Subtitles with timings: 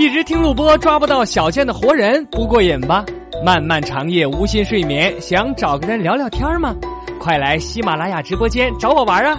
[0.00, 3.04] 一直听录播抓不到小贱的活人不过瘾吧？
[3.44, 6.74] 漫漫长夜无心睡眠，想找个人聊聊天吗？
[7.20, 9.38] 快来喜马拉雅直播间找我玩啊！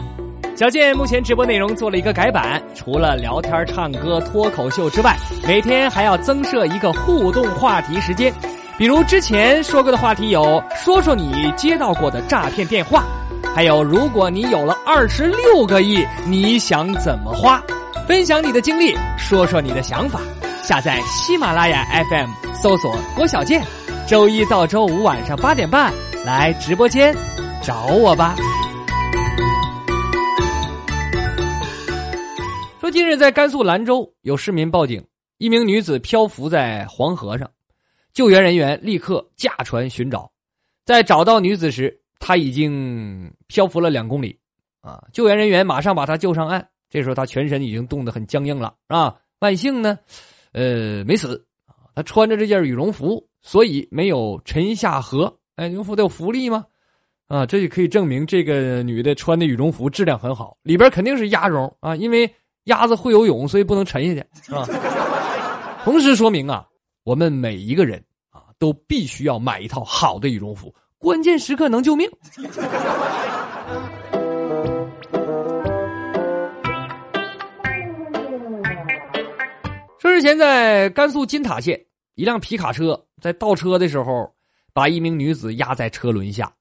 [0.56, 8.32] 小贱目前直播内容做了一个改版，除了聊天、唱歌、脱口秀之外，每天还要增设一个互动话题时间。
[8.78, 13.04] 比如之前说过的话题有：说说你接到过的诈骗电话，
[13.56, 17.60] 还有如果你有了二十六个亿，你想怎么花？
[18.08, 20.22] 分享你的经历，说说你的想法。
[20.64, 23.66] 下载喜马拉雅 FM，搜索郭小贱，
[24.08, 25.92] 周一到周五晚上八点半
[26.24, 27.16] 来直播间
[27.64, 28.36] 找我吧。
[32.80, 35.04] 说近日在甘肃兰州有市民报警，
[35.40, 37.50] 一名女子漂浮在黄河上，
[38.14, 40.32] 救援人员立刻驾船寻找，
[40.86, 44.38] 在找到女子时，她已经漂浮了两公里，
[44.82, 45.04] 啊！
[45.12, 49.16] 救援人员马上把她救上岸，这时候她全身已经冻得很僵硬了，啊！
[49.40, 49.98] 万幸呢。
[50.54, 51.46] 呃，没死
[51.96, 55.34] 他穿着这件羽绒服，所以没有沉下河。
[55.56, 56.66] 哎，羽绒服都有浮力吗？
[57.28, 62.30] 啊，这就可以证明这个女的穿的羽绒服质量很好，里边肯定是鸭绒啊，因为
[62.66, 64.68] 鸭子会游泳，所以不能沉下去，啊？
[65.84, 66.68] 同时说明啊，
[67.04, 72.10] 我们每一个人啊，都必须要买一套好的羽绒服，关键时刻能救命。
[80.22, 81.84] 之前在甘肃金塔县，
[82.14, 84.32] 一辆皮卡车在倒车的时候，
[84.72, 86.54] 把一名女子压在车轮下，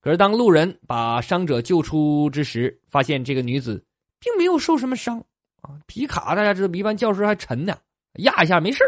[0.00, 3.84] 可是当路人把伤者救出之时，发现这个女子
[4.18, 5.22] 并没有受什么伤，
[5.60, 7.76] 啊，皮卡大家知道比一般轿车还沉呢，
[8.20, 8.82] 压一下没事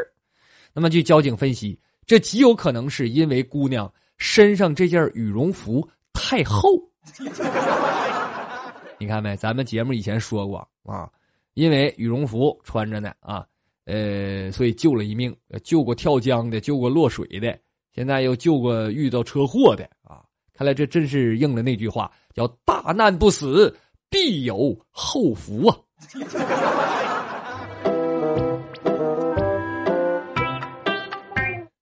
[0.73, 6.71] 那么据交警分析，这极有可能是因为姑娘身上这件羽绒服太厚。
[8.97, 9.37] 你看没？
[9.37, 11.07] 咱们节目以前说过啊，
[11.53, 13.47] 因为羽绒服穿着呢啊。
[13.87, 17.59] 呃，所以救了一命，救过跳江的，救过落水的，
[17.95, 20.23] 现在又救过遇到车祸的啊！
[20.53, 23.77] 看来这真是应了那句话，叫“大难不死，
[24.09, 25.77] 必有后福”啊！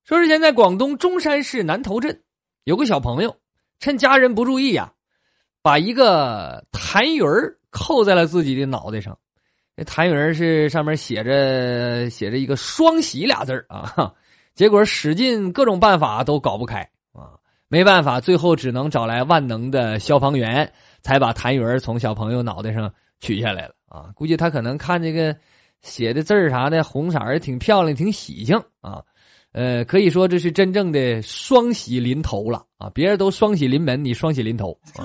[0.05, 2.23] 说之前在广东中山市南头镇，
[2.65, 3.35] 有个小朋友
[3.79, 4.93] 趁家人不注意呀，
[5.63, 9.19] 把一个痰盂扣在了自己的脑袋上。
[9.83, 14.13] 这痰盂是上面写着写着一个“双喜”俩字啊，
[14.55, 17.35] 结果使尽各种办法都搞不开啊，
[17.67, 20.73] 没办法，最后只能找来万能的消防员，
[21.03, 24.11] 才把痰盂从小朋友脑袋上取下来了啊。
[24.15, 25.37] 估计他可能看这个
[25.81, 29.03] 写的字儿啥的，红色儿挺漂亮，挺喜庆啊。
[29.51, 32.89] 呃，可以说这是真正的双喜临头了啊！
[32.95, 35.05] 别人都双喜临门，你双喜临头啊。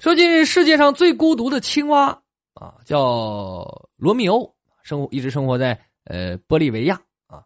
[0.00, 2.06] 说近日世界上最孤独的青蛙
[2.54, 3.62] 啊，叫
[3.96, 4.50] 罗密欧，
[4.82, 7.44] 生活一直生活在呃玻利维亚啊。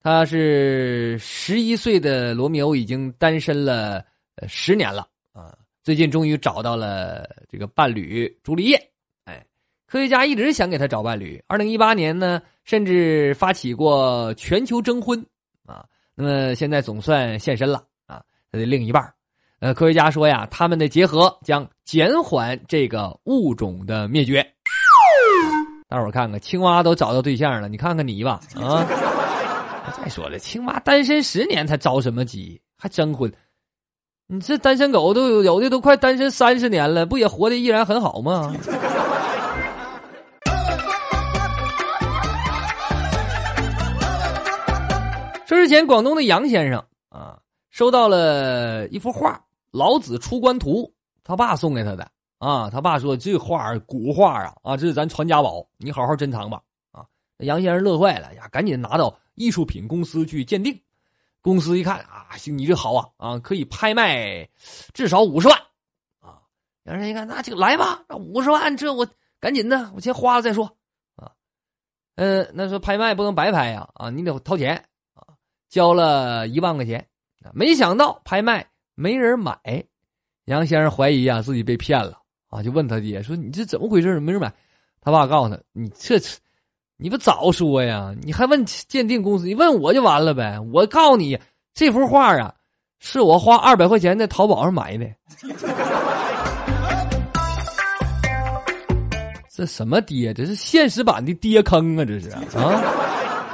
[0.00, 4.04] 他是十一岁的罗密欧，已经单身了
[4.48, 5.56] 十年了啊。
[5.84, 8.90] 最近终于找到了这个伴侣朱丽叶，
[9.26, 9.46] 哎，
[9.86, 11.40] 科学家一直想给他找伴侣。
[11.46, 15.24] 二零一八年呢，甚至发起过全球征婚
[15.64, 15.86] 啊。
[16.16, 19.14] 那么现在总算现身了啊，他的另一半。
[19.62, 24.44] 呃，科学家说呀，他们的结合将减缓这个物种的灭绝。
[25.88, 28.84] 大伙儿看看，青蛙都找到对象了，你看看你吧，啊！
[30.02, 32.60] 再说了，青蛙单身十年，他着什么急？
[32.76, 33.32] 还征婚？
[34.26, 38.52] 你这单身狗都有有的都快单身三十年了，不也活得依然很好吗？
[45.46, 47.38] 说之前，广东的杨先生啊，
[47.70, 49.40] 收到了一幅画。
[49.72, 50.92] 老子出关图，
[51.24, 52.68] 他爸送给他的啊。
[52.68, 56.62] 他爸说：“这画古画啊，啊，这是咱传家宝，你好好珍藏吧。”
[56.92, 57.06] 啊，
[57.38, 60.78] 杨先生乐坏了呀，赶紧拿到艺术品公司去鉴定。
[61.40, 64.46] 公司一看啊，行，你这好啊，啊，可以拍卖
[64.92, 65.58] 至少五十万
[66.20, 66.38] 啊。
[66.84, 69.08] 杨先生一看，那就来吧，那五十万，这我
[69.40, 70.66] 赶紧的，我先花了再说
[71.16, 71.32] 啊。
[72.16, 74.76] 嗯，那说拍卖不能白拍呀，啊，你得掏钱
[75.14, 75.34] 啊，
[75.70, 77.08] 交了一万块钱，
[77.54, 78.68] 没想到拍卖。
[79.02, 79.58] 没人买，
[80.44, 82.16] 杨先生怀疑啊自己被骗了
[82.48, 84.20] 啊，就问他爹说：“你这怎么回事？
[84.20, 84.54] 没人买。”
[85.02, 86.20] 他爸告诉他：“你这，
[86.98, 88.14] 你不早说呀？
[88.22, 89.44] 你还问鉴定公司？
[89.44, 90.56] 你问我就完了呗。
[90.72, 91.36] 我告诉你，
[91.74, 92.54] 这幅画啊，
[93.00, 95.04] 是我花二百块钱在淘宝上买的。
[99.52, 100.32] 这什么爹？
[100.32, 102.04] 这是现实版的爹坑啊！
[102.04, 102.40] 这是啊，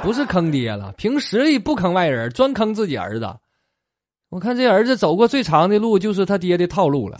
[0.03, 3.35] 不是坑爹了，凭实力不坑外人，专坑自己儿子。”
[4.29, 7.19] 我看这儿子走过最长的路就是他爹的套路了。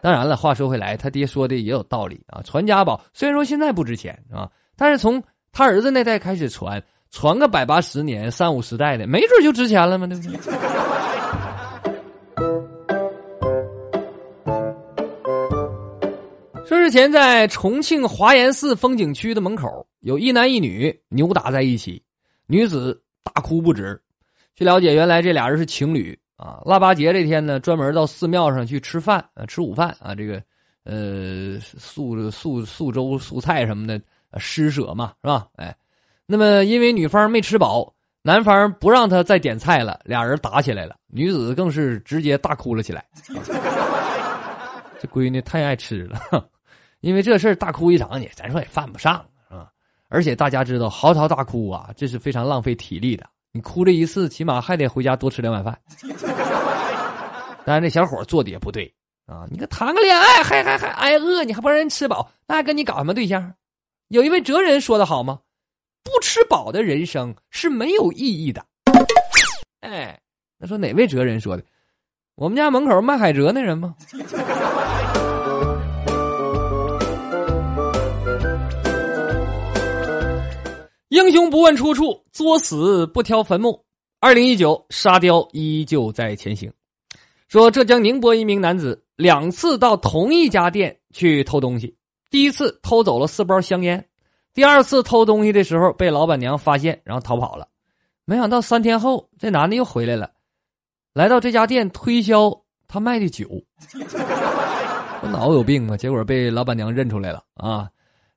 [0.00, 2.42] 当然了，话说回来，他爹说的也有道理啊。
[2.42, 5.22] 传家宝虽然说现在不值钱啊，但是从
[5.52, 10.06] 他儿子那代开始传，传个百八十年、三五十代的，没准就值钱了嘛？
[10.08, 10.36] 对不对？
[16.66, 22.02] 说之前在重庆华严寺风景区的门口，有一男一女扭打在一起，
[22.46, 24.01] 女子大哭不止。
[24.54, 26.60] 据了解，原来这俩人是情侣啊。
[26.64, 30.14] 腊八节这天呢，专门到寺庙上去吃饭啊，吃午饭啊。
[30.14, 30.42] 这个
[30.84, 34.00] 呃，素素素粥、素菜什么的
[34.38, 35.48] 施舍嘛，是吧？
[35.56, 35.74] 哎，
[36.26, 40.96] 那么因为女方没吃饱，男方不让她再点菜了，俩人打起来了。
[41.06, 43.04] 女子更是直接大哭了起来。
[45.00, 46.20] 这闺女太爱吃了，
[47.00, 49.14] 因为这事大哭一场呢，咱说也犯不上
[49.48, 49.68] 啊。
[50.08, 53.26] 而且大家知道，嚎啕大哭啊，这是非常浪费体力的。
[53.52, 55.78] 你哭这一次，起码还得回家多吃两碗饭。
[57.64, 58.92] 当然，这小伙做的也不对
[59.26, 59.46] 啊！
[59.50, 63.54] 你看谈个恋爱还还还挨饿，你还不让人吃饱，那还跟你搞什么对象？
[64.08, 65.38] 有一位哲人说的好吗？
[66.02, 68.64] 不吃饱的人生是没有意义的。
[69.80, 70.18] 哎，
[70.58, 71.62] 那说哪位哲人说的？
[72.34, 73.94] 我们家门口卖海蜇那人吗？
[81.12, 83.84] 英雄不问出处，作死不挑坟墓。
[84.18, 86.72] 二零一九，沙雕依旧在前行。
[87.48, 91.94] 说浙江宁波一名男子两次到同一家店去偷东西，
[92.30, 94.02] 第一次偷走了四包香烟，
[94.54, 97.68] 第二次偷东西的时候被老板娘发现，然后逃跑了。
[98.24, 100.30] 没想到三天后，这男的又回来了，
[101.12, 103.46] 来到这家店推销他卖的酒。
[105.20, 105.96] 我脑子有病啊！
[105.98, 107.90] 结果被老板娘认出来了啊。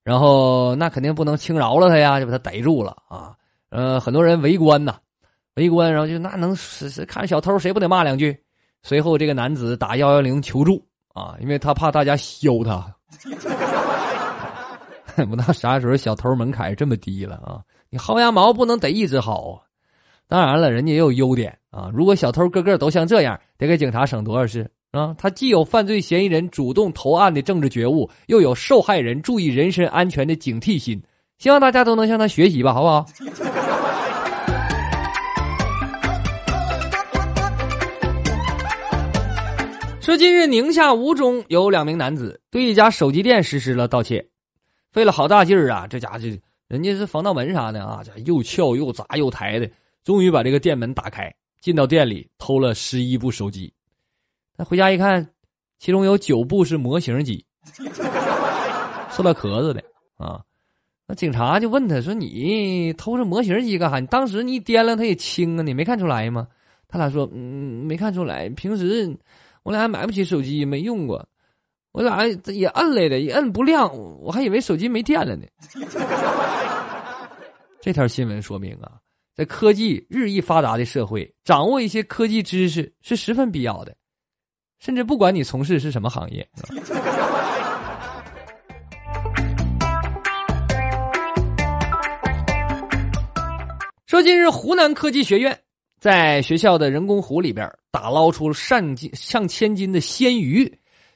[0.06, 3.34] 然后那肯定不能轻饶了他呀，就把他逮住了啊！
[3.70, 4.98] 呃，很多人围观呐，
[5.56, 8.38] 围观，然后就那能是看小偷谁不得骂两句？
[8.84, 10.80] 随后这个男子打幺幺零求助
[11.16, 12.86] 啊，因为他怕大家削他。
[15.26, 17.60] 不知道啥时候小偷门槛这么低了啊？
[17.90, 19.64] 你薅羊毛不能得一直薅啊！
[20.28, 21.90] 当然了，人家也有优点啊。
[21.92, 24.70] 如果小偷个个都像这样，得给警察省多少事？
[24.96, 31.02] 啊，他既有犯罪嫌疑人主动投案的政治觉悟，又有受害人注意人身安全的警惕心。
[31.38, 33.06] 希望大家都能向他学习吧，好不好？
[40.00, 44.26] 说近日宁夏吴中有两名男子对一家手机店实施了盗窃，
[44.94, 45.86] 费了好大劲儿啊！
[45.88, 46.40] 这家伙这
[46.70, 49.70] 人家是防盗门啥的啊，这又撬又砸又抬的，
[50.06, 53.74] 终于把这个店门打开，进到店里偷了十一部手机。
[54.58, 55.28] 那回家一看，
[55.80, 57.46] 其中有九部是模型机，
[59.12, 59.84] 塑料壳子的
[60.18, 60.42] 啊。
[61.08, 64.00] 那警察就问他说：“你偷这模型机干啥？
[64.00, 66.48] 你当时你掂量它也轻啊，你没看出来吗？”
[66.88, 68.50] 他俩说：“嗯，没看出来。
[68.50, 69.16] 平时
[69.64, 71.24] 我俩买不起手机，没用过。
[71.92, 73.88] 我俩也摁来的，也摁不亮，
[74.20, 75.46] 我还以为手机没电了呢。
[77.82, 78.94] ”这条新闻说明啊，
[79.36, 83.96] 在科技日益发达的社会，掌握一些科技知识是十分必要的。
[84.80, 86.48] 甚至不管你从事是什么行业。
[94.06, 95.60] 说近日湖南科技学院
[96.00, 100.72] 在学校的人工湖里边打捞出上斤上千斤的鲜鱼，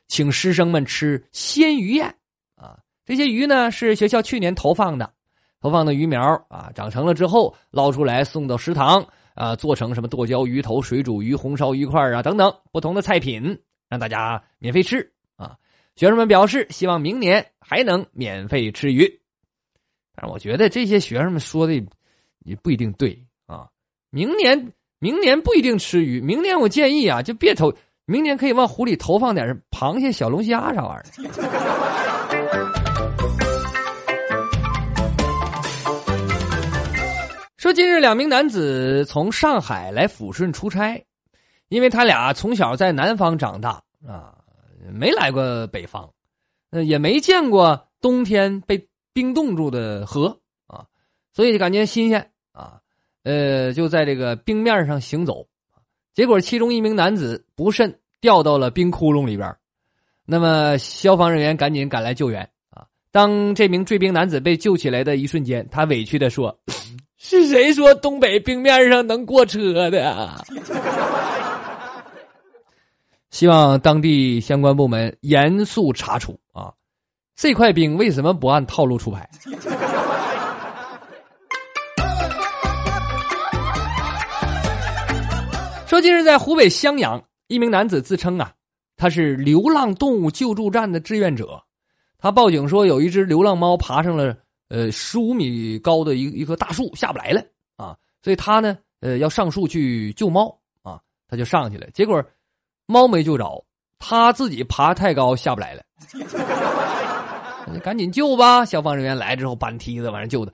[0.08, 2.13] 请师生们吃鲜鱼宴
[2.56, 2.78] 啊！
[3.06, 5.13] 这些鱼呢是学校去年投放的，
[5.62, 9.06] 投放的鱼苗啊长成了之后捞出来送到食堂。
[9.39, 14.98] 啊，做成什么剁椒鱼头、水煮鱼、红烧鱼块啊等等不同的菜品，让大家免费吃
[15.38, 15.55] 啊！
[15.96, 19.10] 学生们表示希望明年还能免费吃鱼，
[20.13, 21.74] 但是我觉得这些学生们说的
[22.39, 23.65] 也不一定对啊。
[24.10, 27.74] 明年明年不一定吃鱼，明年我建议啊，就别投，
[28.05, 32.19] 明年可以往湖里投放点螃蟹、小龙虾啥玩意儿。
[37.70, 41.06] 说近日两名男子从上海来抚顺出差，
[41.68, 44.34] 因为他俩从小在南方长大啊，
[44.92, 46.12] 没来过北方，
[46.72, 50.36] 呃，也没见过冬天被冰冻住的河
[50.66, 50.84] 啊，
[51.32, 52.82] 所以感觉新鲜啊，
[53.22, 55.46] 呃，就在这个冰面上行走，
[56.16, 59.56] 结果其中一名男子不慎掉到了冰窟窿里边，
[60.26, 62.88] 那么消防人员赶紧赶来救援啊。
[63.12, 66.60] 当这名坠冰男子被救起来的一瞬间，他委屈的说。
[67.22, 70.46] 是谁说东北冰面上能过车的？
[73.30, 76.72] 希望当地相关部门严肃查处啊！
[77.36, 79.30] 这块冰为什么不按套路出牌？
[85.88, 88.54] 说近日在湖北襄阳，一名男子自称啊，
[88.96, 91.62] 他是流浪动物救助站的志愿者。
[92.18, 94.34] 他报警说有一只流浪猫爬上了
[94.70, 97.44] 呃十五米高的一一棵大树下不来了
[97.76, 102.24] 啊，所以他呢呃要上树去救猫啊，他就上去了，结果
[102.86, 103.66] 猫没救着，
[104.00, 105.84] 他自己爬太高下不来了，
[107.84, 108.66] 赶紧救吧！
[108.66, 110.52] 消防人员来之后搬梯子往上救他，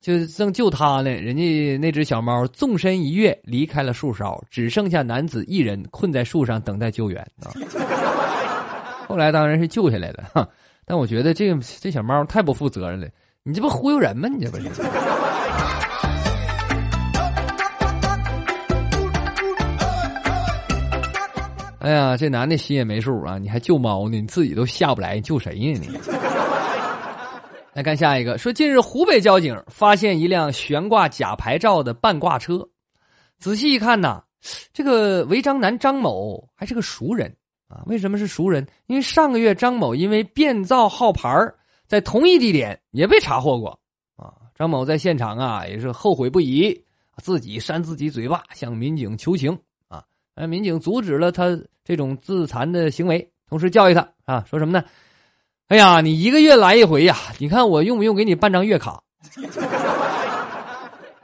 [0.00, 7.52] 就正救他呢，人家那只小猫纵身一跃离开了树梢，只剩下男子一人困在树上等待救援啊。
[9.06, 10.48] 后来当然是救下来了哈。
[10.86, 13.08] 但我觉得这个这小猫太不负责任了，
[13.46, 14.26] 你这不忽悠人吗？
[14.26, 14.64] 你这不是？
[21.80, 23.36] 哎呀，这男的心也没数啊！
[23.36, 24.18] 你还救猫呢？
[24.18, 25.90] 你自己都下不来，救谁呀你？
[27.74, 32.66] 来看下一个，说近日湖北交警发现一辆悬挂假牌照的半挂车，
[33.38, 34.22] 仔细一看呐，
[34.72, 37.30] 这个违章男张某还是个熟人。
[37.68, 38.66] 啊，为什么是熟人？
[38.86, 41.28] 因为上个月张某因为变造号牌
[41.94, 43.78] 在同一地点也被查获过。
[44.16, 46.76] 啊，张某在现场啊也是后悔不已，
[47.22, 49.56] 自己扇自己嘴巴，向民警求情。
[49.86, 50.04] 啊，
[50.48, 54.84] 民警阻止了他这种自残的行为，同时教育他啊，说什么呢？
[55.68, 59.00] 哎呀，你一个月来一回呀，你看我用不用给你办张月卡？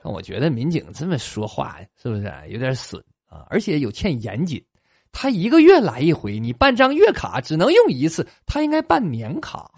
[0.05, 3.45] 那 我觉得民警这么说话是不是有点损啊？
[3.51, 4.65] 而且有欠严谨。
[5.13, 9.71] 他一个月来一回，你办张月卡只能用一次，他应该办年卡。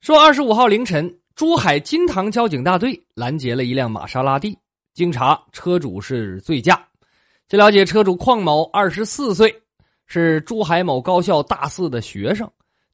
[0.00, 4.58] 说二十五号凌晨，珠海金塘交警大队拦截了一辆玛莎拉蒂，
[4.92, 6.84] 经查，车主是醉驾。
[7.48, 9.54] 据了解，车主邝某二十四岁，
[10.06, 12.50] 是珠海某高校大四的学生。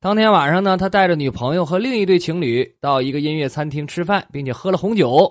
[0.06, 5.28] 当天晚上呢，他带着女朋友和另一对情侣到一个音乐餐厅吃饭，并且喝了红酒，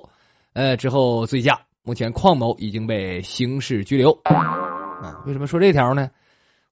[0.51, 1.57] 呃，之后醉驾。
[1.83, 4.11] 目前，邝某已经被刑事拘留。
[4.25, 6.11] 啊，为什么说这条呢？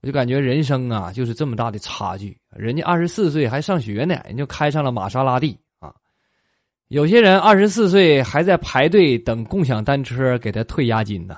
[0.01, 2.37] 我就感觉人生啊，就是这么大的差距。
[2.53, 5.93] 人家二十四岁还上学呢，人就开上了玛莎拉蒂啊。
[6.89, 11.37] 有些人二十四岁还在排队等共享单车给他退押金呢。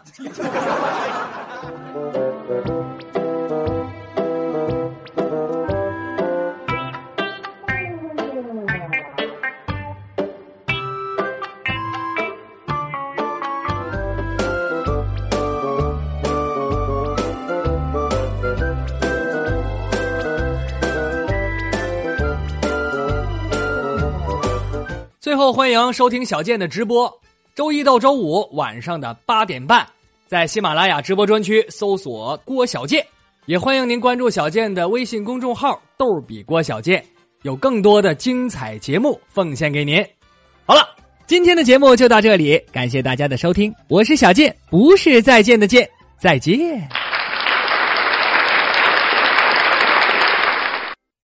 [25.35, 27.13] 最后，欢迎收听小健的直播，
[27.55, 29.85] 周一到周五晚上的八点半，
[30.27, 33.05] 在喜马拉雅直播专区搜索“郭小健”，
[33.45, 37.03] 也欢迎您关注小健的微信公众号“逗比郭小健”，
[37.43, 40.01] 有更多的精彩节目奉献给您。
[40.65, 40.87] 好了，
[41.27, 45.85] 今天的节目就到这里，感谢大家的收听，我是小健，不是再见的见，
[46.17, 47.04] 再见。